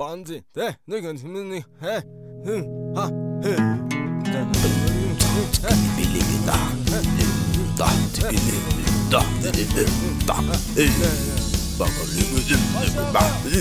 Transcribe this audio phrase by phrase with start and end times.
[0.00, 2.02] 梆子，对，那个什么那，哎，
[2.46, 2.64] 嗯，
[2.94, 3.10] 好，
[3.42, 3.86] 嗯，
[4.24, 4.32] 哒，
[7.76, 7.86] 哒，
[10.26, 10.40] 哒，哒，
[11.78, 13.52] 八个零个人，那个八，嗯，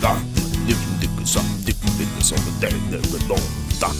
[0.00, 0.22] 哒，
[0.68, 3.36] 那个那个啥，那个那个什么的，那个弄
[3.80, 3.90] 哒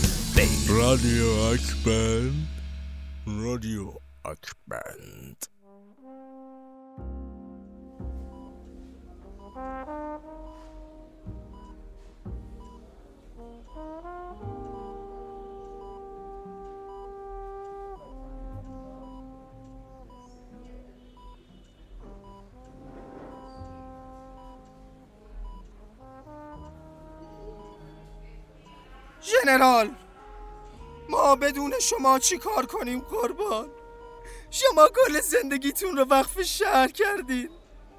[0.69, 5.35] ，Radio X Band，Radio X Band。
[29.51, 29.91] ژنرال
[31.09, 33.71] ما بدون شما چی کار کنیم قربان؟
[34.51, 37.51] شما کل زندگیتون رو وقف شهر کردین.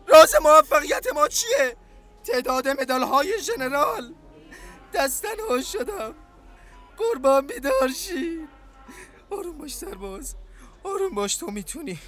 [0.08, 1.76] راز موفقیت ما چیه؟
[2.23, 4.14] تعداد مدال های ژنرال
[4.94, 6.16] دستن ها شدم.
[6.98, 8.50] قربان بیدار شید.
[9.30, 10.36] آروم باش سرباز
[10.84, 12.00] آروم باش تو می‌تونی.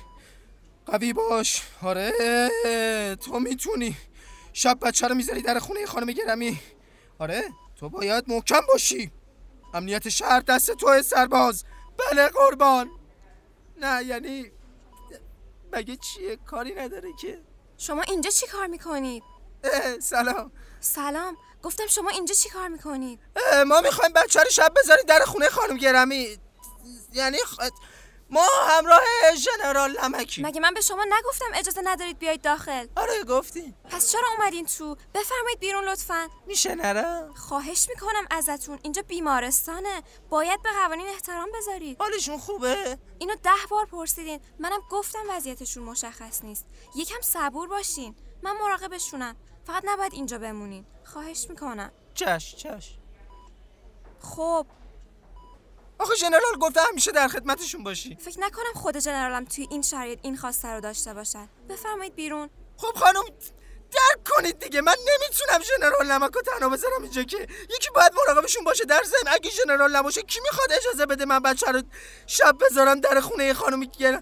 [0.86, 1.62] قوی باش.
[1.82, 2.12] آره
[3.16, 3.98] تو می‌تونی.
[4.54, 6.60] شب بچه رو می‌ذاری در خونه خانم گرمی
[7.20, 7.44] آره
[7.76, 9.12] تو باید محکم باشی.
[9.74, 11.64] امنیت شهر دست توه سرباز.
[11.98, 12.90] بله قربان.
[13.78, 14.52] نه یعنی
[15.72, 17.42] مگه چیه؟ کاری نداره که.
[17.78, 19.24] شما اینجا چی کار می‌کنید؟
[19.64, 20.52] اه، سلام.
[20.80, 21.38] سلام.
[21.64, 23.20] گفتم شما اینجا چی کار می‌کنید؟
[23.68, 26.38] ما می‌خوایم بچه رو شب بذاریم در خونه خانم گرمی
[27.14, 27.72] یعنی خ-
[28.34, 29.02] ما همراه
[29.36, 33.74] ژنرال نمکی مگه من به شما نگفتم اجازه ندارید بیاید داخل؟ آره گفتی.
[33.90, 36.28] پس چرا اومدین تو؟ بفرمایید بیرون لطفا.
[36.48, 38.80] میشه نرم؟ خواهش می‌کنم ازتون.
[38.84, 40.04] اینجا بیمارستانه.
[40.30, 42.02] باید به قوانین احترام بذارید.
[42.02, 44.40] حالشون خوبه؟ اینو ده بار پرسیدین.
[44.60, 46.66] منم گفتم وضعیتشون مشخص نیست.
[46.96, 48.16] یکم صبور باشین.
[48.44, 49.36] من مراقبشونم.
[49.68, 50.86] فقط نباید اینجا بمونین.
[51.04, 51.92] خواهش می‌کنم.
[52.14, 52.98] چش چش.
[54.20, 54.66] خب.
[56.00, 58.18] آخه ژنرال گفته همیشه در خدمتشون باشی.
[58.22, 61.50] فکر نکنم خود جنرالم توی این شرایط این خواسته رو داشته باشن.
[61.70, 62.50] بفرمایید بیرون.
[62.78, 63.24] خب خانم
[63.92, 64.82] درک کنید دیگه.
[64.82, 69.34] من نمی‌تونم ژنرال نمک رو تنها بذارم اینجا که یکی باید مراقبشون باشه در ضمن
[69.34, 71.82] اگه ژنرال نباشه کی می‌خواد اجازه بده من بچه رو
[72.28, 74.22] شب بذارم در خونه خانومی که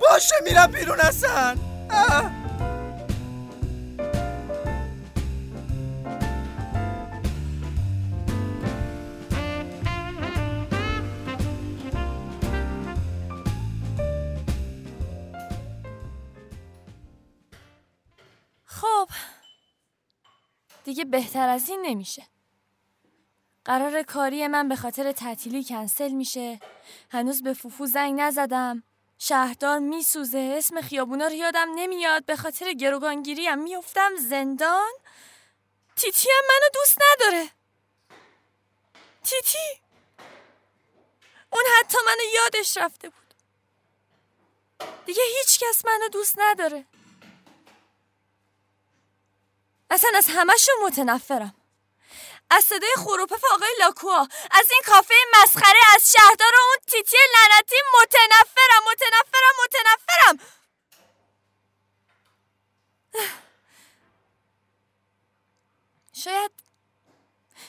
[0.00, 1.56] باشه میرم بیرون اصلا.
[20.84, 22.26] دیگه بهتر از این نمیشه.
[23.64, 26.60] قرار کاری من به خاطر تعطیلی کنسل میشه.
[27.10, 28.82] هنوز به فوفو زنگ نزدم.
[29.18, 30.54] شهردار میسوزه.
[30.58, 32.24] اسم خیابونا رو یادم نمیاد.
[32.24, 34.92] به خاطر گروگانگیری هم میفتم زندان.
[35.96, 37.50] تیتی هم منو دوست نداره.
[39.24, 39.82] تیتی.
[41.52, 43.34] اون حتی منو یادش رفته بود.
[45.06, 46.86] دیگه هیچ کس منو دوست نداره.
[49.92, 51.54] اصلا از همشون متنفرم.
[52.50, 58.82] از صدای خروپف آقای لاکوا از این کافه مسخره از شهردار اون تیتی لعنتی متنفرم
[58.90, 60.38] متنفرم متنفرم.
[66.12, 66.50] شاید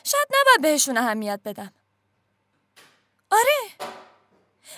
[0.03, 1.73] شاید نباید بهشون اهمیت بدم.
[3.31, 3.69] آره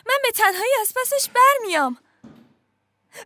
[0.06, 1.98] من به تنهایی از پسش برمیام.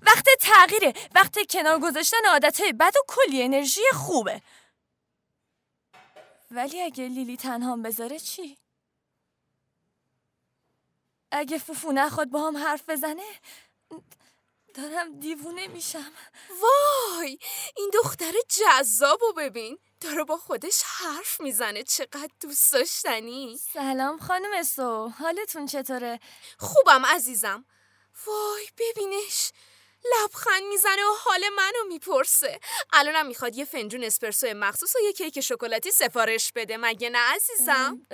[0.01, 0.93] وقت تغییره.
[1.15, 4.41] وقت کنار گذاشتن عادتهای بد و کلی انرژی خوبه.
[6.51, 8.57] ولی اگه لیلی تنهام بذاره چی؟
[11.31, 13.23] اگه فوفو نخواد با هم حرف بزنه
[14.73, 16.11] دارم دیوونه میشم.
[16.61, 17.39] وای!
[17.77, 19.79] این دختر جذاب و ببین.
[20.01, 21.83] داره با خودش حرف می‌زنه.
[21.83, 23.59] چقدر دوست داشتنی.
[23.73, 25.07] سلام خانم سو.
[25.07, 26.19] حالتون چطوره؟
[26.57, 27.65] خوبم عزیزم.
[28.25, 29.51] وای ببینش.
[30.05, 32.59] لبخند می‌زنه و حال منو می‌پرسه
[32.93, 38.07] الانم می‌خواد یه فنجون اسپرسو مخصوص و یه کیک شکلاتی سفارش بده مگه نه عزیزم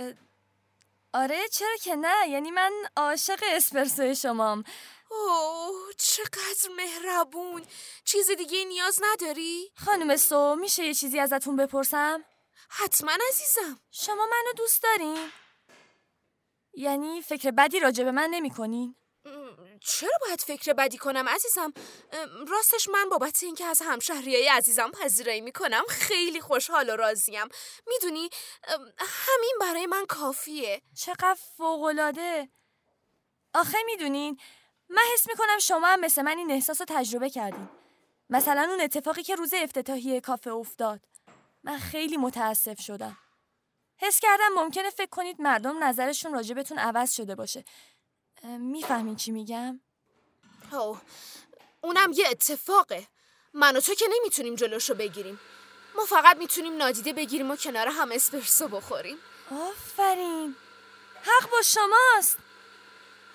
[1.14, 4.64] آره چرا که نه یعنی من عاشق اسپرسو شمام
[5.12, 7.66] اوه چقدر مهربون
[8.06, 12.26] چیز دیگه نیاز نداری؟ خانم سو میشه یه چیزی ازتون بپرسم؟
[12.70, 15.30] حتما عزیزم شما منو دوست دارین؟
[16.74, 18.96] یعنی فکر بدی راجع به من نمی کنین؟
[19.82, 21.74] چرا باید فکر بدی کنم عزیزم؟
[22.48, 27.48] راستش من بابت اینکه از همشهریای عزیزم پذیرایی می‌کنم خیلی خوشحال و راضیم.
[27.88, 28.30] می‌دونی
[29.00, 30.82] همین برای من کافیه.
[30.98, 32.50] چقدر فوقلاده
[33.54, 34.40] آخه می‌دونین
[34.90, 37.70] من حس می‌کنم شما هم مثل من این احساس رو تجربه کردین.
[38.30, 41.00] مثلا اون اتفاقی که روز افتتاحیه کافه افتاد.
[41.64, 43.18] من خیلی متاسف شدم.
[43.98, 47.64] حس کردم ممکنه فکر کنید مردم نظرشون راجبتون عوض شده باشه.
[48.46, 49.80] می‌فهمین چی میگم؟
[50.72, 51.02] اوه
[51.82, 53.08] اونم یه اتفاقه.
[53.54, 55.40] من و تو که نمی‌تونیم جلوشو بگیریم.
[55.96, 59.18] ما فقط می‌تونیم نادیده بگیریم و کنار هم اسپرسو بخوریم.
[59.52, 60.56] آفرین.
[61.22, 62.38] حق با شماست.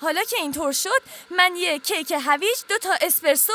[0.00, 3.52] حالا که اینطور شد من یه کیک هویج دو تا اسپرسو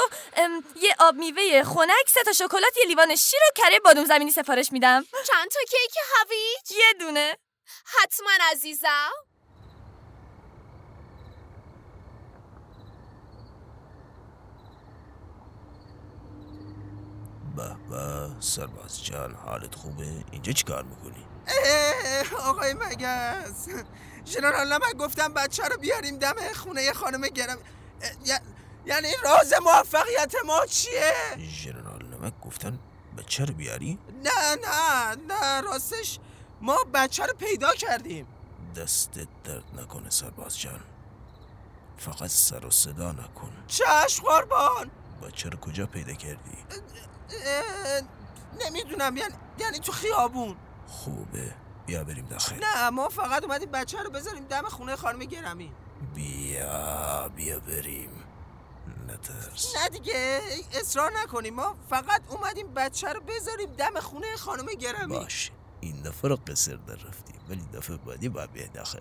[0.75, 4.71] یه آب میوه خنک سه تا شکلات یه لیوان شیر و کره بادوم زمینی سفارش
[4.71, 5.05] میدم.
[5.27, 7.37] چند تا کیک هویج؟ یه دونه.
[7.85, 9.11] حتما عزیزم.
[17.55, 18.29] به به.
[18.39, 21.25] سرباز جان حالت خوبه؟ اینجا چیکار می‌کنی؟
[22.39, 23.67] آقای مگس.
[24.25, 27.57] ژنرال نمک گفتم بچه رو بیاریم دم خونه خانم گرم.
[28.85, 32.79] یعنی راز موفقیت ما چیه؟ ژنرال نمک گفتن
[33.17, 36.19] بچه رو بیاری؟ نه نه نه راستش
[36.61, 38.27] ما بچه رو پیدا کردیم.
[38.75, 40.79] دستت درد نکنه سرباز جان
[41.97, 43.51] فقط سر و صدا نکن.
[43.67, 44.91] چشم قربان.
[45.23, 46.57] بچه رو کجا پیدا کردی؟
[48.65, 50.55] نمی‌دونم یعنی یعنی تو خیابون.
[50.87, 51.55] خوبه.
[51.85, 52.55] بیا بریم داخل.
[52.55, 55.71] نه ما فقط اومدیم بچه رو بذاریم دم خونه خانم گرمی
[56.15, 58.09] بیا بیا بریم.
[59.07, 59.75] نترس.
[59.75, 60.41] نه دیگه
[60.73, 61.53] اصرار نکنیم.
[61.53, 66.75] ما فقط اومدیم بچه رو بذاریم دم خونه خانم گرمی باش این دفعه رو قصر
[66.75, 68.99] در رفتیم ولی دفعه بعدی باید داخل.